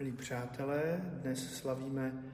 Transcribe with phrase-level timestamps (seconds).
[0.00, 2.24] Milí přátelé, dnes slavíme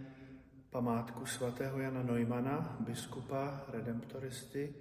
[0.70, 4.74] památku svatého Jana Neumana, biskupa, redemptoristy,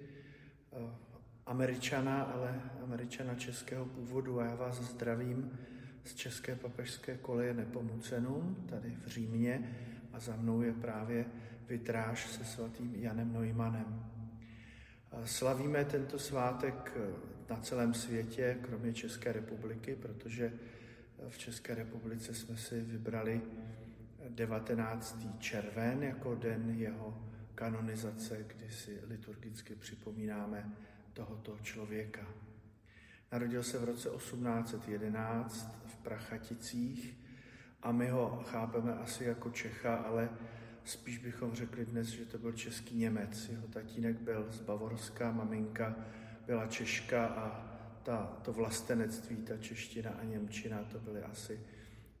[0.72, 0.90] eh,
[1.46, 5.58] američana, ale američana českého původu a já vás zdravím
[6.04, 9.76] z České papežské koleje Nepomucenum, tady v Římě
[10.12, 11.24] a za mnou je právě
[11.68, 14.04] vitráž se svatým Janem Neumannem.
[15.24, 17.00] Slavíme tento svátek eh,
[17.50, 20.52] na celém světě, kromě České republiky, protože
[21.28, 23.42] v České republice jsme si vybrali
[24.28, 25.18] 19.
[25.38, 30.72] červen jako den jeho kanonizace, kdy si liturgicky připomínáme
[31.12, 32.26] tohoto člověka.
[33.32, 37.16] Narodil se v roce 1811 v Prachaticích
[37.82, 40.28] a my ho chápeme asi jako Čecha, ale
[40.84, 43.48] spíš bychom řekli dnes, že to byl český Němec.
[43.48, 45.96] Jeho tatínek byl z Bavorska, maminka
[46.46, 47.73] byla Češka a
[48.04, 51.60] ta, to vlastenectví, ta čeština a němčina, to byly asi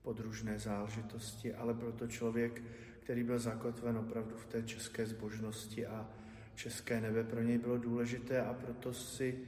[0.02, 2.62] podružné záležitosti, ale byl to člověk,
[3.00, 6.08] který byl zakotven opravdu v té české zbožnosti a
[6.54, 9.38] české nebe pro něj bylo důležité a proto si,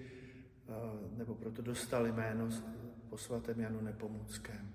[0.69, 0.73] eh,
[1.17, 2.49] nebo proto dostal jméno
[3.09, 4.75] po svatém Janu Nepomuckém.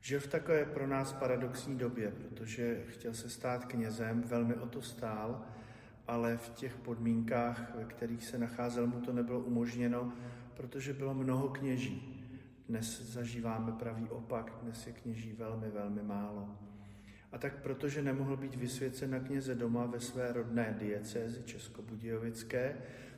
[0.00, 4.82] Žil v takové pro nás paradoxní době, protože chtěl se stát knězem, velmi o to
[4.82, 5.46] stál,
[6.06, 10.12] ale v těch podmínkách, ve kterých se nacházel, mu to nebylo umožněno,
[10.56, 12.20] protože bylo mnoho kněží.
[12.68, 16.48] Dnes zažíváme pravý opak, dnes je kněží velmi, velmi málo.
[17.32, 22.76] A tak protože nemohl být vysvěcen na kněze doma ve své rodné diecézi Českobudějovické,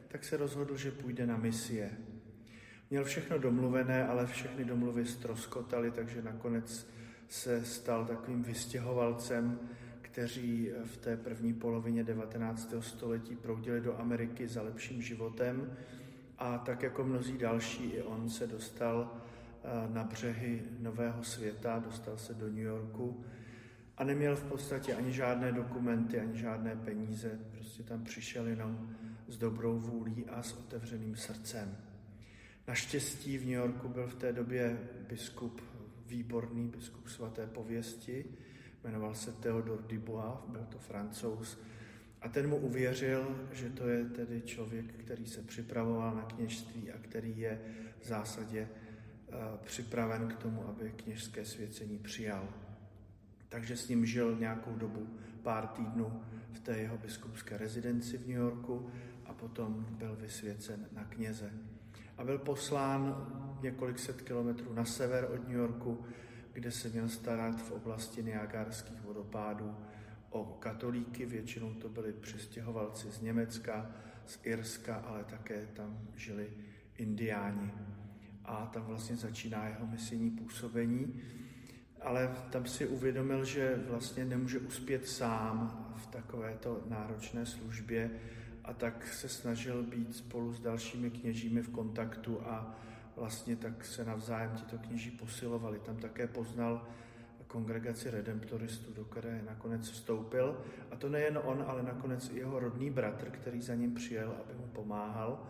[0.08, 1.90] tak se rozhodl, že půjde na misie.
[2.90, 6.90] Měl všechno domluvené, ale všechny domluvy stroskotaly, takže nakonec
[7.28, 9.58] se stal takovým vystěhovalcem,
[10.02, 12.74] kteří v té první polovině 19.
[12.80, 15.76] století proudili do Ameriky za lepším životem
[16.38, 19.12] a tak jako mnozí další, i on se dostal
[19.64, 23.24] eh, na břehy Nového světa, dostal se do New Yorku
[23.96, 28.96] a neměl v podstatě ani žádné dokumenty, ani žádné peníze, prostě tam přišel jenom
[29.28, 31.76] s dobrou vůlí a s otevřeným srdcem.
[32.68, 35.60] Naštěstí v New Yorku byl v té době biskup,
[36.06, 38.24] výborný biskup svaté pověsti,
[38.84, 41.58] jmenoval se Theodor Dubois, byl to francouz,
[42.22, 46.98] a ten mu uvěřil, že to je tedy člověk, který se připravoval na kněžství a
[46.98, 47.60] který je
[48.00, 49.32] v zásadě eh,
[49.64, 52.48] připraven k tomu, aby kněžské svěcení přijal.
[53.48, 55.08] Takže s ním žil nějakou dobu,
[55.42, 56.22] pár týdnů
[56.52, 58.90] v té jeho biskupské rezidenci v New Yorku
[59.26, 61.52] a potom byl vysvěcen na kněze.
[62.18, 63.26] A byl poslán
[63.62, 66.04] několik set kilometrů na sever od New Yorku,
[66.52, 69.76] kde se měl starat v oblasti Niagarských vodopádů
[70.30, 73.90] o katolíky, většinou to byli přestěhovalci z Německa,
[74.26, 76.50] z Irska, ale také tam žili
[76.96, 77.72] indiáni.
[78.44, 81.22] A tam vlastně začíná jeho misijní působení.
[82.00, 88.10] Ale tam si uvědomil, že vlastně nemůže uspět sám v takovéto náročné službě
[88.64, 92.74] a tak se snažil být spolu s dalšími kněžími v kontaktu a
[93.16, 95.78] vlastně tak se navzájem tito kněží posilovali.
[95.78, 96.88] Tam také poznal
[97.46, 100.60] kongregaci redemptoristů, do které nakonec vstoupil.
[100.90, 104.54] A to nejen on, ale nakonec i jeho rodný bratr, který za ním přijel, aby
[104.54, 105.46] mu pomáhal,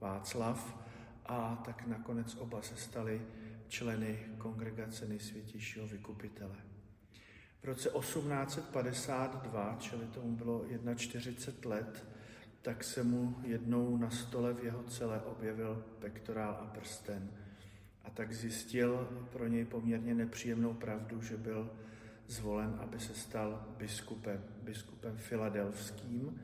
[0.00, 0.88] Václav.
[1.26, 3.22] A tak nakonec oba se stali
[3.68, 6.56] členy kongregace nejsvětějšího vykupitele.
[7.62, 10.64] V roce 1852, čili tomu bylo
[10.96, 12.04] 41 let,
[12.62, 17.30] tak se mu jednou na stole v jeho celé objevil pektorál a prsten
[18.08, 21.70] a tak zjistil pro něj poměrně nepříjemnou pravdu, že byl
[22.26, 26.40] zvolen, aby se stal biskupem, biskupem filadelfským.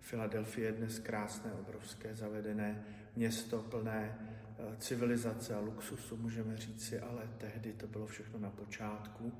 [0.00, 2.84] Filadelfie je dnes krásné, obrovské, zavedené
[3.16, 9.32] město plné eh, civilizace a luxusu, můžeme říci, ale tehdy to bylo všechno na počátku.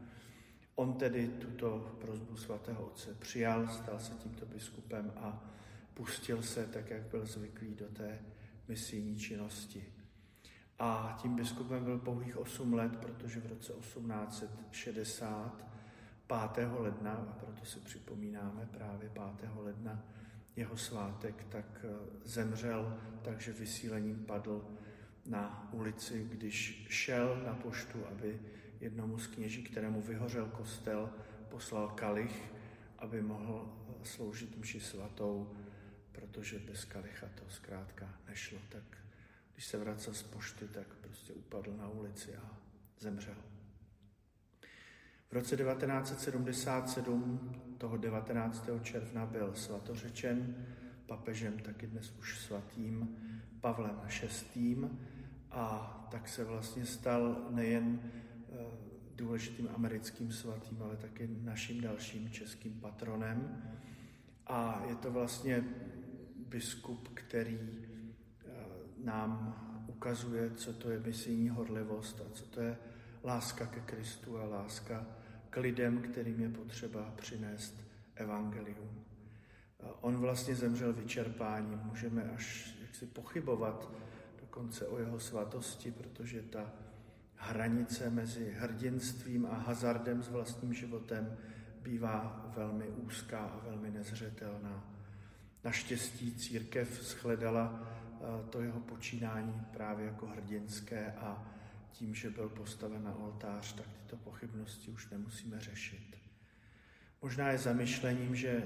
[0.75, 5.51] On tedy tuto prozbu svatého otce přijal, stal se tímto biskupem a
[5.95, 8.19] pustil se, tak jak byl zvyklý, do té
[8.69, 10.00] misijní činnosti.
[10.81, 15.67] A tím biskupem byl pouhých 8 let, protože v roce 1860,
[16.55, 16.69] 5.
[16.79, 19.51] ledna, a proto si připomínáme právě 5.
[19.57, 20.05] ledna
[20.57, 21.89] jeho svátek, tak eh,
[22.25, 24.65] zemřel, takže vysílením padl
[25.27, 28.41] na ulici, když šel na poštu, aby
[28.81, 31.11] jednomu z kněží, kterému vyhořel kostel,
[31.49, 32.53] poslal kalich,
[32.99, 35.53] aby mohl eh, sloužit mši svatou,
[36.13, 38.59] protože bez kalicha to zkrátka nešlo.
[38.69, 39.10] Tak
[39.61, 42.59] když se vracel z pošty, tak prostě upadl na ulici a
[42.99, 43.35] zemřel.
[45.29, 48.69] V roce 1977, toho 19.
[48.83, 50.67] června, byl svatořečen
[51.07, 53.17] papežem, taky dnes už svatým
[53.61, 54.01] Pavlem
[54.55, 54.77] VI.
[55.51, 58.13] A tak se vlastně stal nejen
[59.15, 63.63] důležitým americkým svatým, ale taky naším dalším českým patronem.
[64.47, 65.65] A je to vlastně
[66.49, 67.90] biskup, který eh,
[69.05, 69.57] nám
[69.87, 72.77] ukazuje, co to je misijní horlivost a co to je
[73.25, 75.07] láska ke Kristu a láska
[75.51, 77.75] k lidem, kterým je potřeba přinést
[78.15, 79.05] evangelium.
[80.01, 83.91] On vlastně zemřel vyčerpáním, můžeme až jaksi pochybovat
[84.41, 86.73] dokonce o jeho svatosti, protože ta
[87.35, 91.37] hranice mezi hrdinstvím a hazardem s vlastním životem
[91.83, 95.00] bývá velmi úzká a velmi nezřetelná.
[95.65, 101.55] Naštěstí církev shledala eh, to jeho počínání právě jako hrdinské a
[101.93, 106.17] tím, že byl postaven na oltář, tak tyto pochybnosti už nemusíme řešit.
[107.23, 108.63] Možná je zamyšlením, že,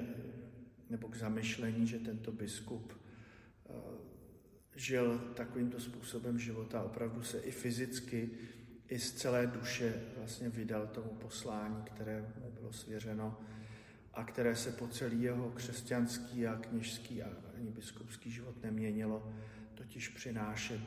[0.90, 3.72] nebo k zamyšlení, že tento biskup eh,
[4.76, 8.30] žil takovýmto způsobem života, opravdu se i fyzicky,
[8.88, 13.40] i z celé duše vlastně vydal tomu poslání, které mu bylo svěřeno
[14.14, 19.32] a které se po celý jeho křesťanský a kněžský a ani biskupský život neměnilo,
[19.74, 20.80] totiž přinášet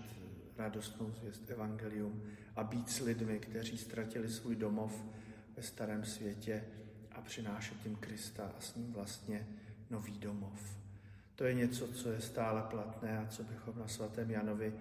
[0.58, 2.24] radostnou zvěst evangelium
[2.56, 5.06] a být s lidmi, kteří ztratili svůj domov
[5.58, 6.64] ve starém světě
[7.12, 9.48] a přinášet jim Krista a s ním vlastně
[9.90, 10.78] nový domov.
[11.36, 14.74] To je něco, co je stále platné a co bychom na svatém Janovi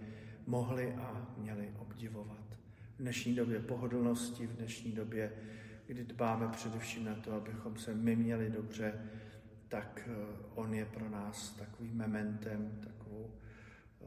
[0.47, 2.47] mohli a měli obdivovat.
[2.95, 5.33] V dnešní době pohodlnosti, v dnešní době,
[5.87, 9.01] kdy dbáme především na to, abychom se my měli dobře,
[9.69, 10.15] tak eh,
[10.55, 14.05] on je pro nás takovým mementem, takovou eh,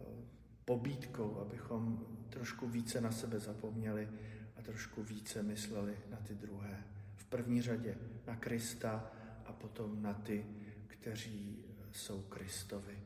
[0.66, 4.10] pobídkou, abychom trošku více na sebe zapomněli
[4.58, 6.84] a trošku více mysleli na ty druhé.
[7.16, 7.96] V první řadě
[8.28, 9.12] na Krista
[9.46, 10.46] a potom na ty,
[10.88, 13.00] kteří jsou Kristovi.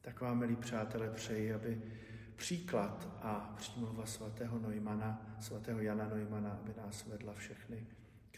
[0.00, 1.82] Tak vám, milí přátelé, přeji, aby
[2.36, 7.86] příklad a přímluva svatého Neumana, svatého Jana Neumana, aby nás vedla všechny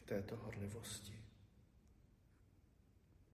[0.08, 1.17] této horlivosti.